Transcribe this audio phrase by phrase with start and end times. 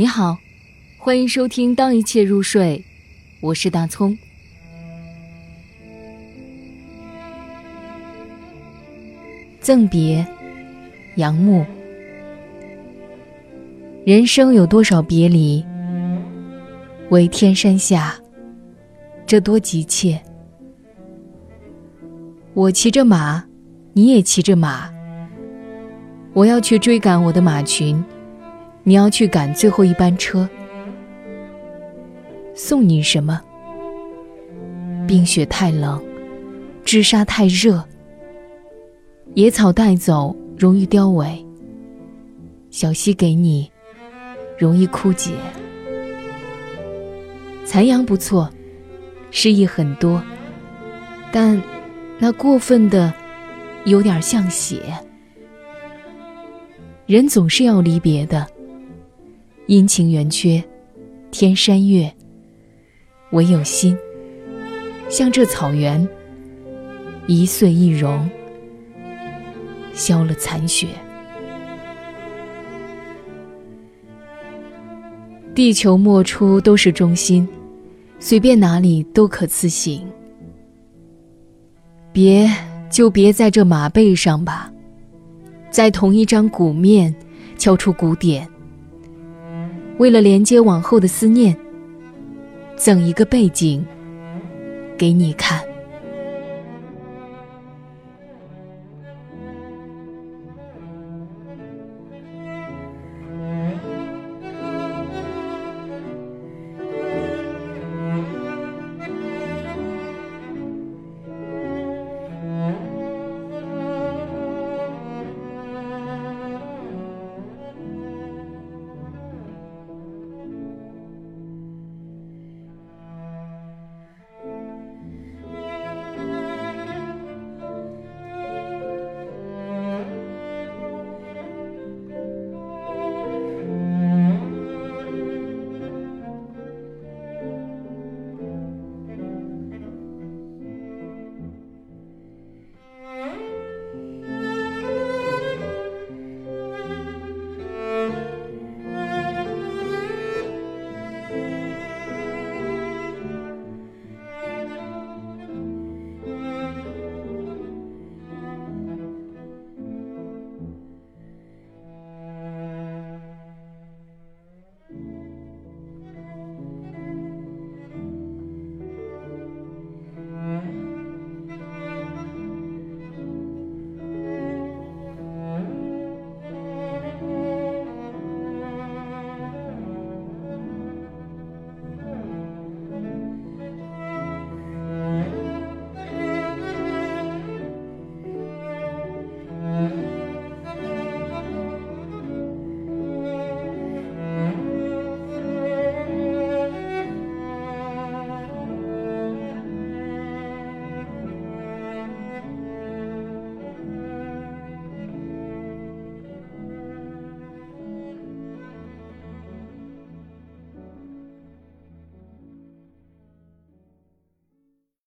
[0.00, 0.38] 你好，
[0.96, 2.78] 欢迎收听《当一切入睡》，
[3.42, 4.16] 我是大葱。
[9.60, 10.26] 赠别，
[11.16, 11.66] 杨牧。
[14.06, 15.62] 人生有多少别离？
[17.10, 18.18] 唯天山下，
[19.26, 20.18] 这多急切。
[22.54, 23.44] 我骑着马，
[23.92, 24.90] 你也骑着马。
[26.32, 28.02] 我要去追赶我的马群，
[28.82, 30.48] 你要去赶最后一班车。
[32.54, 33.40] 送你什么？
[35.06, 36.02] 冰雪太冷，
[36.84, 37.82] 枝沙太热。
[39.34, 41.44] 野草带走容易凋萎，
[42.70, 43.70] 小溪给你
[44.58, 45.32] 容易枯竭。
[47.64, 48.50] 残阳不错，
[49.30, 50.20] 诗意很多，
[51.30, 51.62] 但
[52.18, 53.12] 那过分的
[53.84, 54.82] 有点像血。
[57.06, 58.46] 人总是要离别的，
[59.70, 60.60] 阴晴圆缺，
[61.30, 62.12] 天山月，
[63.30, 63.96] 唯有心，
[65.08, 66.08] 像这草原，
[67.28, 68.28] 一岁一荣，
[69.92, 70.88] 消了残雪。
[75.54, 77.48] 地球末出都是中心。
[78.18, 80.04] 随便哪里都可自省，
[82.12, 82.50] 别
[82.90, 84.68] 就别在这马背上吧，
[85.70, 87.14] 在同一张鼓面
[87.56, 88.44] 敲出鼓点。
[90.00, 91.54] 为了连接往后的思念，
[92.74, 93.84] 赠一个背景
[94.96, 95.62] 给你看。